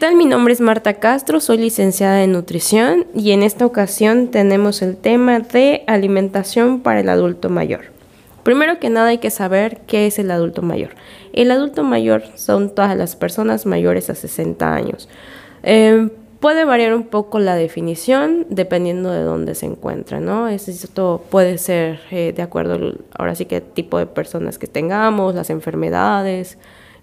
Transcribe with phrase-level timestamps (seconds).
[0.00, 0.16] Tal?
[0.16, 4.96] Mi nombre es Marta Castro, soy licenciada en nutrición y en esta ocasión tenemos el
[4.96, 7.82] tema de alimentación para el adulto mayor.
[8.42, 10.92] Primero que nada hay que saber qué es el adulto mayor.
[11.34, 15.10] El adulto mayor son todas las personas mayores a 60 años.
[15.62, 16.08] Em,
[16.40, 20.48] puede variar un poco la definición dependiendo de dónde se encuentra, ¿no?
[20.48, 25.50] Esto puede ser eh, de acuerdo ahora sí que tipo de personas que tengamos, las
[25.50, 26.56] enfermedades,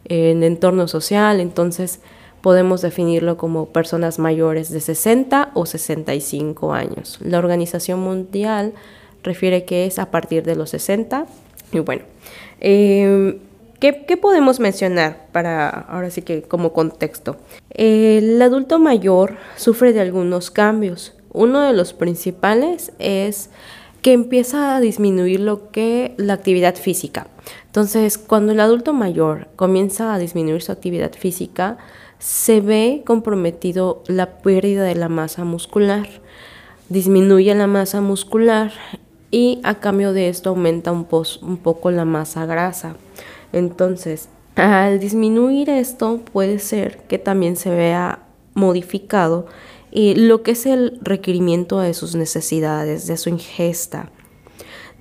[0.05, 2.00] el entorno social, entonces
[2.48, 7.18] podemos definirlo como personas mayores de 60 o 65 años.
[7.20, 8.71] La Organización Mundial
[9.21, 11.26] refiere que es a partir de los 60.
[11.74, 12.04] Y bueno,
[12.62, 13.40] em,
[13.82, 17.36] ¿qué, podemos mencionar para ahora sí que como contexto?
[17.70, 21.16] El adulto mayor sufre de algunos cambios.
[21.34, 23.49] Uno de los principales es
[24.02, 27.27] que empieza a disminuir lo que la actividad física.
[27.66, 31.77] Entonces, cuando el adulto mayor comienza a disminuir su actividad física,
[32.20, 36.07] se ve comprometido la pérdida de la masa muscular.
[36.90, 38.71] Disminuye la masa muscular
[39.29, 41.07] y a cambio de esto aumenta un,
[41.41, 42.96] un poco la masa grasa.
[43.54, 49.46] Entonces, al disminuir esto puede ser que también se vea modificado
[49.91, 54.12] lo que es el requerimiento de sus necesidades, de su ingesta.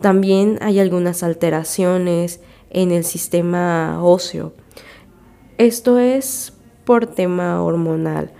[0.00, 4.52] También hay algunas alteraciones en el sistema óseo.
[5.58, 6.52] Esto es
[6.86, 8.30] por tema hormonal.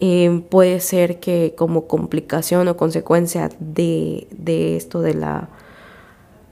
[0.00, 4.26] Eh, puede ser que como complicación o consecuencia de,
[4.76, 5.48] esto de la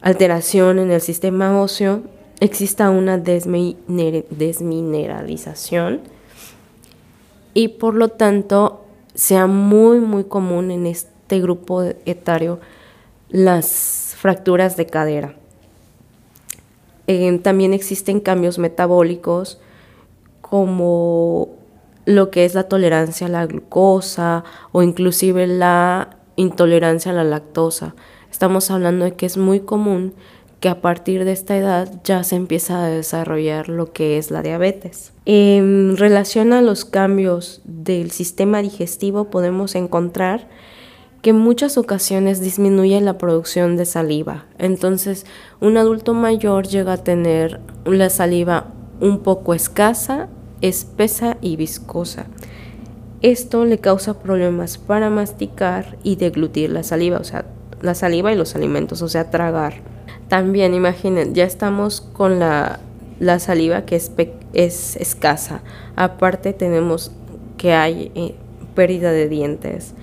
[0.00, 2.02] alteración en el sistema óseo
[2.38, 6.02] exista una desmineralización
[7.52, 8.84] y por lo tanto
[9.14, 12.60] sea muy muy común en este grupo etario
[13.28, 15.34] las fracturas de cadera.
[17.08, 19.58] Eh, también existen cambios metabólicos
[20.50, 21.48] como
[22.04, 27.94] lo que es la tolerancia a la glucosa o inclusive la intolerancia a la lactosa.
[28.30, 30.12] Estamos hablando de que es muy común
[30.58, 34.42] que a partir de esta edad ya se empieza a desarrollar lo que es la
[34.42, 35.12] diabetes.
[35.24, 40.48] En relación a los cambios del sistema digestivo podemos encontrar
[41.22, 44.46] que en muchas ocasiones disminuye la producción de saliva.
[44.58, 45.26] Entonces,
[45.60, 48.66] un adulto mayor llega a tener la saliva
[49.00, 50.28] un poco escasa
[50.60, 52.26] espesa y viscosa.
[53.22, 57.44] Esto le causa problemas para masticar y deglutir la saliva, o sea,
[57.82, 59.74] la saliva y los alimentos, o sea, tragar.
[60.28, 62.80] También imaginen, ya estamos con la,
[63.38, 64.10] saliva que es,
[64.52, 65.60] es, escasa.
[65.96, 67.12] Aparte tenemos
[67.58, 68.34] que hay eh,
[68.74, 69.94] pérdida de dientes.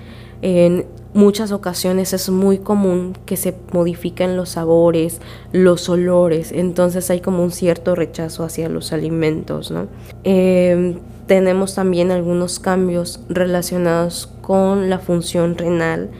[0.42, 0.86] En
[1.18, 5.20] muchas ocasiones es muy común que se modifiquen los sabores,
[5.52, 9.72] los olores, entonces hay como un cierto rechazo hacia los alimentos.
[9.72, 9.88] ¿no?
[10.24, 16.12] Em, tenemos también algunos cambios relacionados con la función renal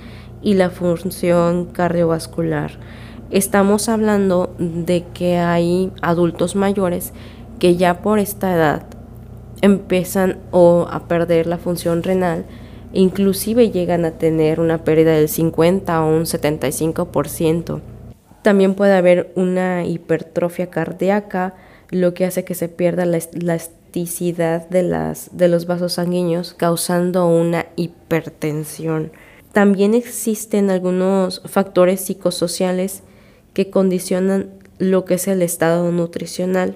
[0.42, 2.72] y la función cardiovascular.
[3.30, 7.14] Estamos hablando de que hay adultos mayores
[7.60, 8.84] que ya por esta edad
[9.62, 12.46] empiezan o a perder la función renal
[12.98, 17.80] inclusive llegan a tener una pérdida del 50 o un 75%.
[18.42, 21.54] También puede haber una hipertrofia cardíaca,
[21.92, 27.28] lo que hace que se pierda la elasticidad de, las, de los vasos sanguíneos, causando
[27.28, 29.12] una hipertensión.
[29.54, 33.04] También existen algunos factores psicosociales
[33.54, 34.50] que condicionan
[34.80, 36.76] lo que es el estado nutricional.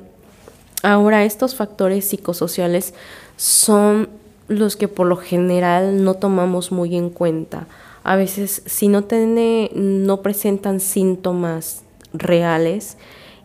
[0.83, 2.93] Ahora, estos factores psicosociales
[3.37, 4.20] son
[4.51, 7.67] los que por lo general no tomamos muy en cuenta.
[8.03, 11.83] A veces si no, tiene, no presentan síntomas
[12.13, 12.97] reales,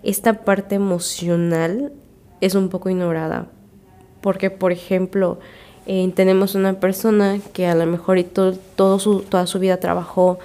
[0.03, 1.93] esta parte emocional
[2.41, 3.47] es un poco ignorada.
[4.21, 5.39] Porque, por ejemplo,
[5.87, 10.39] eh, tenemos una persona que a lo mejor y todo su, toda su vida trabajó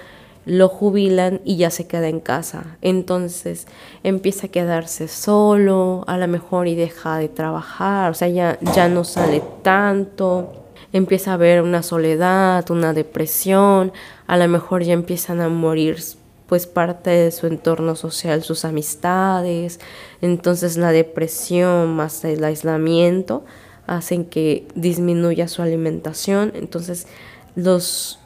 [0.44, 2.76] lo jubilan y ya se queda en casa.
[2.82, 3.66] Entonces
[4.02, 8.88] empieza a quedarse solo, a lo mejor y deja de trabajar, o sea, ya, ya
[8.88, 10.52] no sale tanto,
[10.92, 13.92] empieza a haber una soledad, una depresión,
[14.26, 15.98] a lo mejor ya empiezan a morir
[16.46, 19.80] pues parte de su entorno social, sus amistades,
[20.20, 23.44] entonces la depresión más el aislamiento
[23.86, 27.06] hacen que disminuya su alimentación, entonces
[27.54, 28.18] los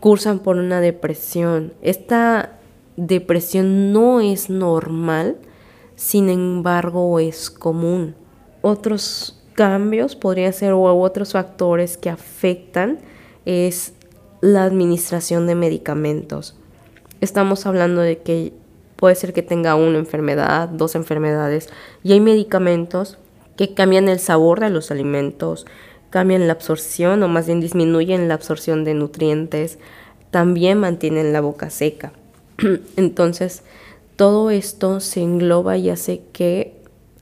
[0.00, 1.72] cursan por una depresión.
[1.82, 2.58] Esta
[2.96, 5.36] depresión no es normal,
[5.96, 8.14] sin embargo es común.
[8.62, 12.98] Otros cambios podrían ser o otros factores que afectan
[13.44, 13.94] es
[14.40, 16.56] la administración de medicamentos.
[17.20, 18.52] Estamos hablando de que
[18.94, 21.68] puede ser que tenga una enfermedad, dos enfermedades,
[22.02, 23.18] y hay medicamentos
[23.56, 25.66] que cambian el sabor de los alimentos,
[26.10, 29.78] cambian la absorción o más bien disminuyen la absorción de nutrientes,
[30.30, 32.12] también mantienen la boca seca.
[32.96, 33.62] Entonces,
[34.16, 36.74] todo esto se engloba y hace que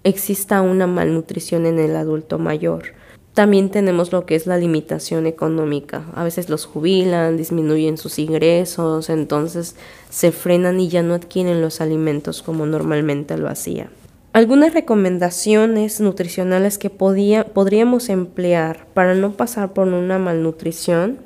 [0.04, 2.94] exista una malnutrición en el adulto mayor.
[3.34, 6.04] También tenemos lo que es la limitación económica.
[6.14, 9.76] A veces los jubilan, disminuyen sus ingresos, entonces
[10.08, 13.90] se frenan y ya no adquieren los alimentos como normalmente lo hacía.
[14.36, 21.16] Algunas recomendaciones nutricionales que podríamos emplear para no pasar por una malnutrición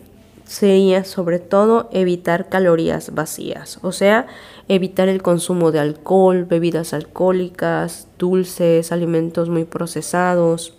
[0.45, 4.29] sería sobre todo evitar calorías vacías, o sea,
[4.69, 10.75] evitar el consumo de alcohol, bebidas alcohólicas, dulces, alimentos muy procesados,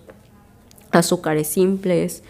[0.91, 2.23] azúcares simples,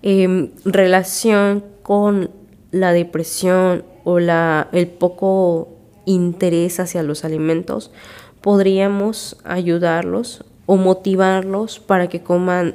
[0.00, 2.30] em, relación con
[2.70, 5.68] la depresión o la, el poco
[6.06, 7.90] interés hacia los alimentos,
[8.42, 12.74] podríamos ayudarlos o motivarlos para que coman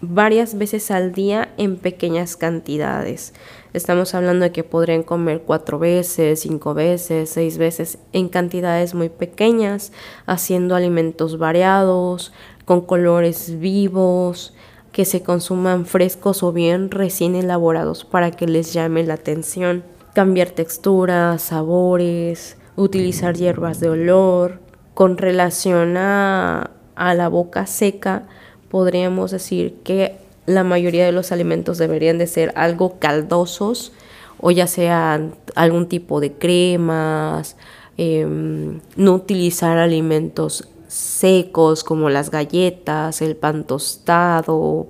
[0.00, 3.32] varias veces al día en pequeñas cantidades.
[3.72, 9.08] Estamos hablando de que podrían comer cuatro veces, cinco veces, seis veces en cantidades muy
[9.08, 9.92] pequeñas,
[10.26, 12.32] haciendo alimentos variados,
[12.64, 14.54] con colores vivos,
[14.92, 19.84] que se consuman frescos o bien recién elaborados para que les llame la atención.
[20.14, 24.65] Cambiar texturas, sabores, utilizar hierbas de olor.
[24.96, 28.22] Con relación a, a la boca seca,
[28.70, 30.16] podríamos decir que
[30.46, 33.92] la mayoría de los alimentos deberían de ser algo caldosos
[34.40, 37.58] o ya sean algún tipo de cremas,
[37.98, 44.86] em, no utilizar alimentos secos como las galletas, el pan tostado,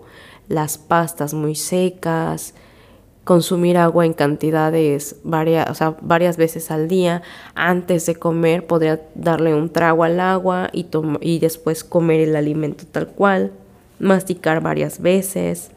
[0.49, 2.55] las pastas muy secas,
[3.27, 7.23] consumir agua en cantidades varias, varias veces al día.
[7.57, 10.87] Antes de comer podría darle un trago al agua y,
[11.21, 13.51] y después comer el alimento tal cual
[13.99, 15.73] masticar varias veces.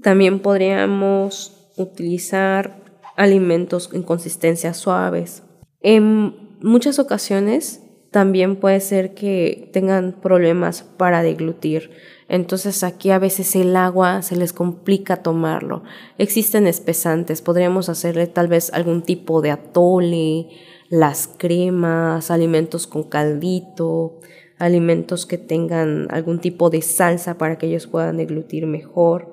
[0.00, 2.76] También podríamos utilizar
[3.16, 5.42] alimentos en consistencia suaves.
[5.80, 7.81] En muchas ocasiones
[8.12, 11.90] también puede ser que tengan problemas para deglutir.
[12.28, 15.82] Entonces aquí a veces el agua se les complica tomarlo.
[16.18, 20.48] Existen espesantes, podríamos hacerle tal vez algún tipo de atole,
[20.90, 24.20] las cremas, alimentos con caldito,
[24.58, 29.32] alimentos que tengan algún tipo de salsa para que ellos puedan deglutir mejor.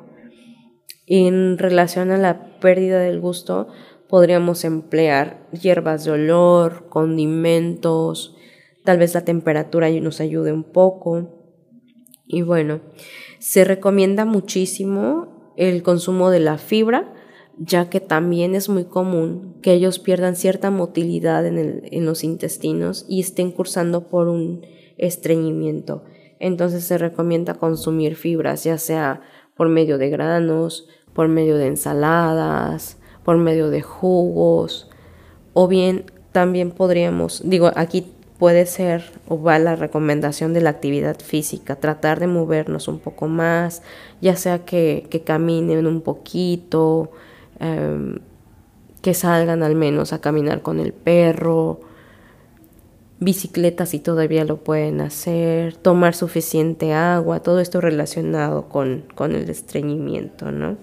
[1.06, 3.68] En relación a la pérdida del gusto,
[4.08, 8.38] podríamos emplear hierbas de olor, condimentos,
[8.90, 11.30] tal vez la temperatura nos ayude un poco.
[12.26, 12.82] Y bueno,
[13.38, 17.14] se recomienda muchísimo el consumo de la fibra,
[17.60, 23.06] ya que también es muy común que ellos pierdan cierta motilidad en, en los intestinos
[23.08, 24.66] y estén cursando por un
[24.98, 26.04] estreñimiento.
[26.40, 29.22] Entonces se recomienda consumir fibras, ya sea
[29.56, 34.90] por medio de granos, por medio de ensaladas, por medio de jugos,
[35.54, 41.20] o bien también podríamos, digo, aquí puede ser o va la recomendación de la actividad
[41.20, 43.84] física, tratar de movernos un poco más,
[44.22, 47.12] ya sea que, que caminen un poquito,
[47.60, 48.20] em,
[49.02, 51.82] que salgan al menos a caminar con el perro,
[53.20, 59.50] bicicletas si todavía lo pueden hacer, tomar suficiente agua, todo esto relacionado con, con el
[59.50, 60.78] estreñimiento, ¿no?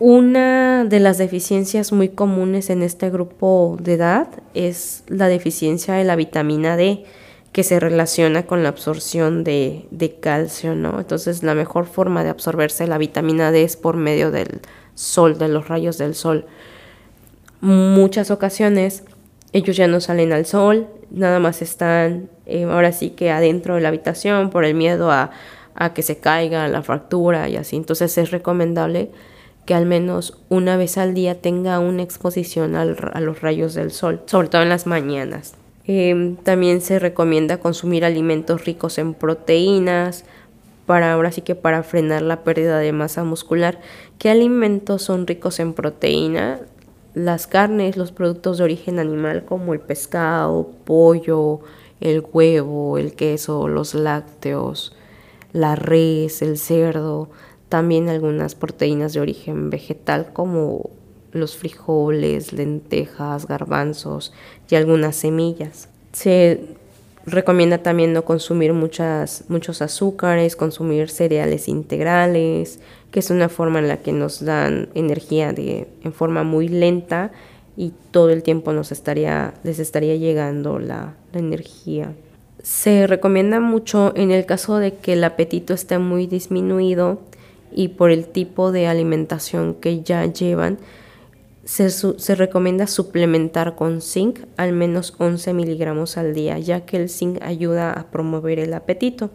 [0.00, 6.04] Una de las deficiencias muy comunes en este grupo de edad es la deficiencia de
[6.04, 7.04] la vitamina D,
[7.52, 11.00] que se relaciona con la absorción de, de, calcio, ¿no?
[11.00, 14.60] Entonces la mejor forma de absorberse la vitamina D es por medio del
[14.94, 16.46] sol, de los rayos del sol.
[17.60, 19.02] Muchas ocasiones
[19.52, 23.80] ellos ya no salen al sol, nada más están eh, ahora sí que adentro de
[23.80, 25.30] la habitación por el miedo a,
[25.94, 27.76] que se caiga la fractura y así.
[27.76, 29.10] Entonces es recomendable
[29.68, 34.22] que al menos una vez al día tenga una exposición a los rayos del sol,
[34.24, 35.56] sobre todo en las mañanas.
[35.84, 40.24] Em, también se recomienda consumir alimentos ricos en proteínas,
[40.86, 43.78] para ahora sí que para frenar la pérdida de masa muscular.
[44.18, 46.60] ¿Qué alimentos son ricos en proteína?
[47.12, 51.60] las carnes, los productos de origen animal como el pescado, pollo,
[52.00, 54.94] el huevo, el queso, los lácteos,
[55.52, 57.28] la res, el cerdo,
[57.68, 60.90] también algunas proteínas de origen vegetal como
[61.32, 64.32] los frijoles, lentejas, garbanzos
[64.70, 65.88] y algunas semillas.
[66.12, 66.60] Se
[67.26, 73.88] recomienda también no consumir muchas, muchos azúcares, consumir cereales integrales, que es una forma en
[73.88, 77.30] la que nos dan energía de, en forma muy lenta
[77.76, 82.12] y todo el tiempo nos estaría, les estaría llegando la, la energía.
[82.62, 87.20] Se recomienda mucho en el caso de que el apetito esté muy disminuido
[87.72, 90.78] y por el tipo de alimentación que ya llevan,
[91.68, 97.42] se, recomienda suplementar con zinc al menos 11 miligramos al día, ya que el zinc
[97.42, 99.30] ayuda a promover el apetito.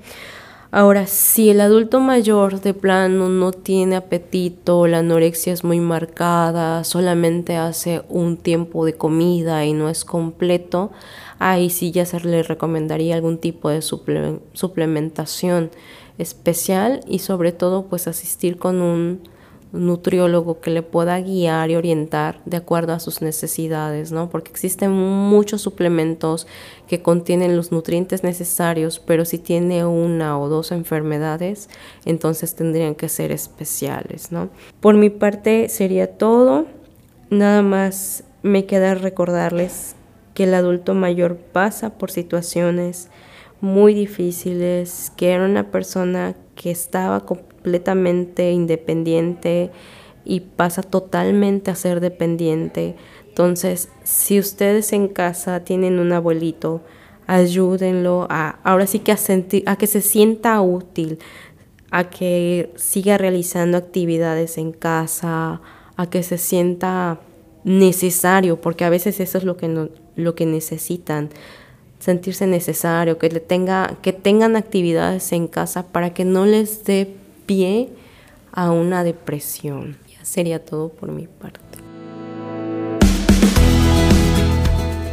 [0.72, 6.84] Ahora, si el adulto mayor de plano no tiene apetito, la anorexia es muy marcada,
[6.84, 10.92] solamente hace un tiempo de comida y no es completo,
[11.52, 15.72] ahí sí ya se le recomendaría algún tipo de suplementación
[16.18, 19.22] especial y sobre todo pues asistir con un
[19.74, 24.30] nutriólogo que le pueda guiar y orientar de acuerdo a sus necesidades, ¿no?
[24.30, 26.48] Porque existen muchos suplementos
[26.88, 31.70] que contienen los nutrientes necesarios, pero si tiene una o dos enfermedades,
[32.06, 34.50] entonces tendrían que ser especiales, ¿no?
[34.80, 36.68] Por mi parte sería todo.
[37.32, 39.96] Nada más me queda recordarles
[40.34, 43.10] que el adulto mayor pasa por situaciones
[43.62, 49.72] muy difíciles, que era una persona que estaba completamente independiente
[50.25, 52.96] y pasa totalmente a ser dependiente.
[53.28, 56.82] Entonces, si ustedes en casa tienen un abuelito,
[57.25, 61.20] ayúdenlo a ahora sí que a, sentir, a que se sienta útil,
[61.90, 65.62] a que siga realizando actividades en casa,
[65.96, 67.20] a que se sienta
[67.63, 71.29] necesario, porque a veces eso es lo que, lo que necesitan
[72.00, 77.15] sentirse necesario, que, le tenga, que tengan actividades en casa para que no les dé
[77.46, 77.89] pie
[78.51, 79.98] a una depresión.
[80.12, 81.60] Ya sería todo por mi parte.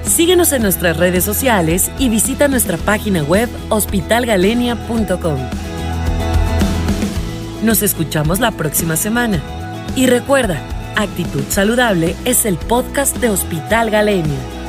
[0.02, 5.38] Síguenos en nuestras redes sociales y visita nuestra página web hospitalgalenia.com.
[7.62, 9.40] Nos escuchamos la próxima semana.
[9.95, 10.61] Y recuerda,
[11.02, 14.60] Actitud Saludable es el podcast de Hospital Galenia.